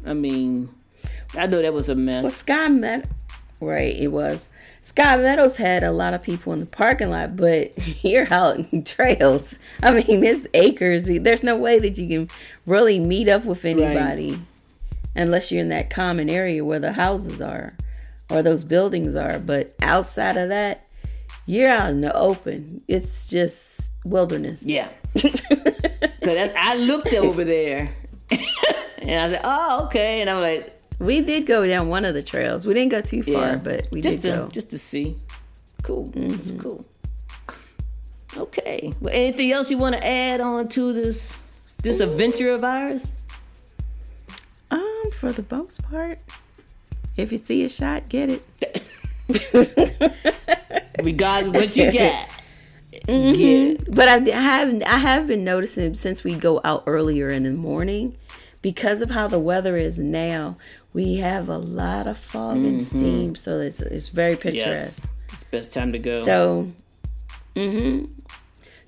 [0.04, 0.68] I mean,
[1.34, 2.24] I know that was a mess.
[2.24, 3.10] Well, Sky Meadows,
[3.60, 3.94] right?
[3.94, 4.48] It was.
[4.86, 7.72] Sky Meadows had a lot of people in the parking lot, but
[8.04, 9.58] you're out in trails.
[9.82, 11.06] I mean, it's acres.
[11.06, 14.40] There's no way that you can really meet up with anybody
[15.16, 17.74] unless you're in that common area where the houses are
[18.30, 19.40] or those buildings are.
[19.40, 20.86] But outside of that,
[21.46, 22.80] you're out in the open.
[22.86, 24.62] It's just wilderness.
[24.62, 24.88] Yeah.
[25.20, 27.92] Cause I looked over there,
[28.30, 28.40] and
[29.20, 32.66] I said, "Oh, okay," and I'm like, We did go down one of the trails.
[32.66, 34.48] We didn't go too far, "Yeah," but we just did to go.
[34.48, 35.16] just to see.
[35.82, 36.10] Cool.
[36.14, 36.84] It's cool.
[38.36, 38.92] Okay.
[39.00, 41.36] Well, anything else you want to add on to this
[41.82, 43.12] this adventure of ours?
[44.70, 46.18] Um, for the most part,
[47.16, 48.42] if you see a shot, get it.
[51.02, 52.30] Regardless of what you got.
[53.08, 53.74] Yeah.
[53.88, 58.16] But I have I have been noticing since we go out earlier in the morning,
[58.62, 60.56] because of how the weather is now,
[60.96, 65.04] we have a lot of fog and steam, so it's it's very picturesque.
[65.04, 65.08] Yes.
[65.28, 66.22] It's the best time to go.
[66.22, 66.72] So,
[67.54, 68.06] mm-hmm.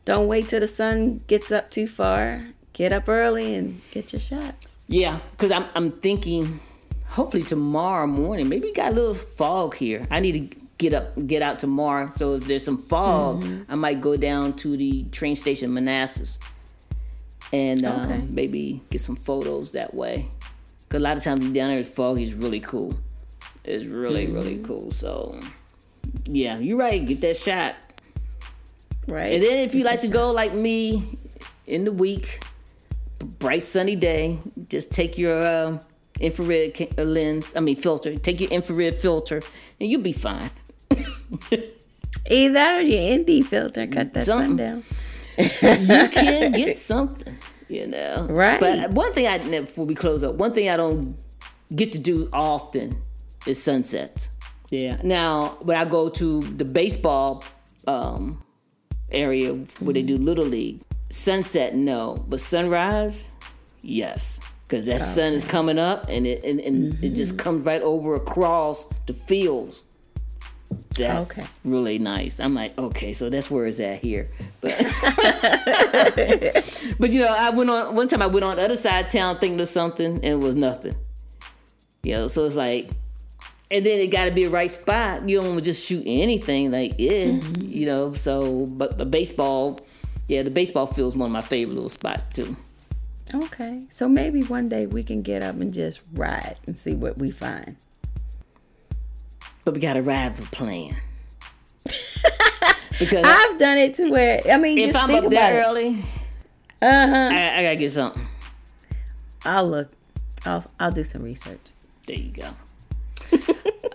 [0.07, 2.47] Don't wait till the sun gets up too far.
[2.73, 4.69] Get up early and get your shots.
[4.87, 6.61] Yeah, because I'm I'm thinking,
[7.09, 8.49] hopefully tomorrow morning.
[8.49, 10.07] Maybe got a little fog here.
[10.11, 12.11] I need to get up, get out tomorrow.
[12.17, 16.39] So if there's some fog, I might go down to the train station Manassas,
[17.53, 18.23] and uh, Okay.
[18.31, 20.29] maybe get some photos that way.
[20.89, 22.23] Cause a lot of times down there, it's foggy.
[22.23, 22.95] It's really cool.
[23.65, 24.91] It's really really cool.
[24.91, 25.39] So
[26.25, 27.05] yeah, you're right.
[27.05, 27.77] Get that shot.
[29.07, 29.33] Right.
[29.35, 31.19] And then if you like to go like me
[31.67, 32.43] in the week,
[33.39, 35.79] bright sunny day, just take your uh,
[36.21, 39.43] infrared lens, I mean filter, take your infrared filter,
[39.81, 40.51] and you'll be fine.
[42.31, 43.87] Either your ND filter.
[43.87, 44.57] Cut that sun Something.
[44.57, 44.85] down.
[45.39, 47.39] You can get something,
[47.69, 48.27] you know.
[48.29, 48.61] Right.
[48.61, 51.17] But one thing I before we close up, one thing I don't
[51.75, 53.01] get to do often
[53.47, 54.29] is sunsets.
[54.71, 54.99] Yeah.
[55.03, 57.45] Now when I go to the baseball
[57.87, 58.43] um,
[59.11, 63.29] area where they do little league, sunset no, but sunrise,
[63.83, 67.83] yes, because that sun is coming up and it and, and it just comes right
[67.83, 69.83] over across the fields.
[70.97, 71.47] That's Okay.
[71.65, 72.41] really nice.
[72.41, 74.29] I'm like, okay, so that's where it's at here.
[74.61, 74.77] But
[76.99, 78.23] but you know, I went on one time.
[78.23, 80.95] I went on the other side of town thinking of something, and it was nothing.
[82.03, 82.91] You know, so it's like,
[83.71, 85.29] and then it got to be a right spot.
[85.29, 87.63] You don't just shoot anything like yeah, mm-hmm.
[87.63, 88.15] you know.
[88.15, 89.81] So, but the baseball,
[90.27, 92.57] yeah, the baseball field's one of my favorite little spots too.
[93.35, 93.83] Okay.
[93.91, 97.31] So maybe one day we can get up and just ride and see what we
[97.31, 97.77] find.
[99.69, 100.97] But we got to ride the plan.
[102.99, 105.61] because I've done it to where I mean, if just I'm think up about there
[105.61, 105.67] it.
[105.67, 106.05] early,
[106.81, 107.29] Uh huh.
[107.31, 108.27] I, I gotta get something.
[109.45, 109.91] I'll look.
[110.47, 111.61] I'll I'll do some research.
[112.07, 112.51] There you go.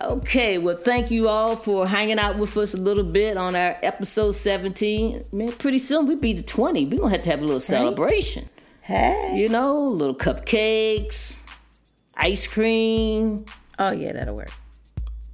[0.00, 3.76] okay, well, thank you all for hanging out with us a little bit on our
[3.82, 5.24] episode 17.
[5.32, 6.86] Man, pretty soon we be the 20.
[6.86, 8.48] We're gonna have to have a little celebration.
[8.82, 9.32] Hey.
[9.34, 11.34] You know, little cupcakes,
[12.16, 13.46] ice cream.
[13.76, 14.52] Oh yeah, that'll work.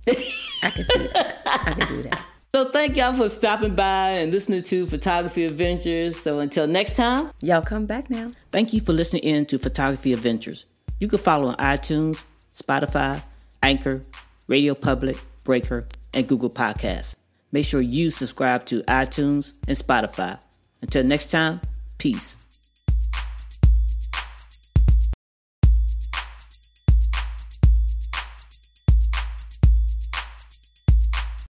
[0.09, 1.43] I can see that.
[1.47, 2.25] I can do that.
[2.53, 6.19] So thank y'all for stopping by and listening to Photography Adventures.
[6.19, 8.33] So until next time, Y'all come back now.
[8.51, 10.65] Thank you for listening in to Photography Adventures.
[10.99, 13.23] You can follow on iTunes, Spotify,
[13.63, 14.03] Anchor,
[14.49, 17.15] Radio Public, Breaker, and Google Podcasts.
[17.53, 20.41] Make sure you subscribe to iTunes and Spotify.
[20.83, 21.61] Until next time,
[21.99, 22.40] peace.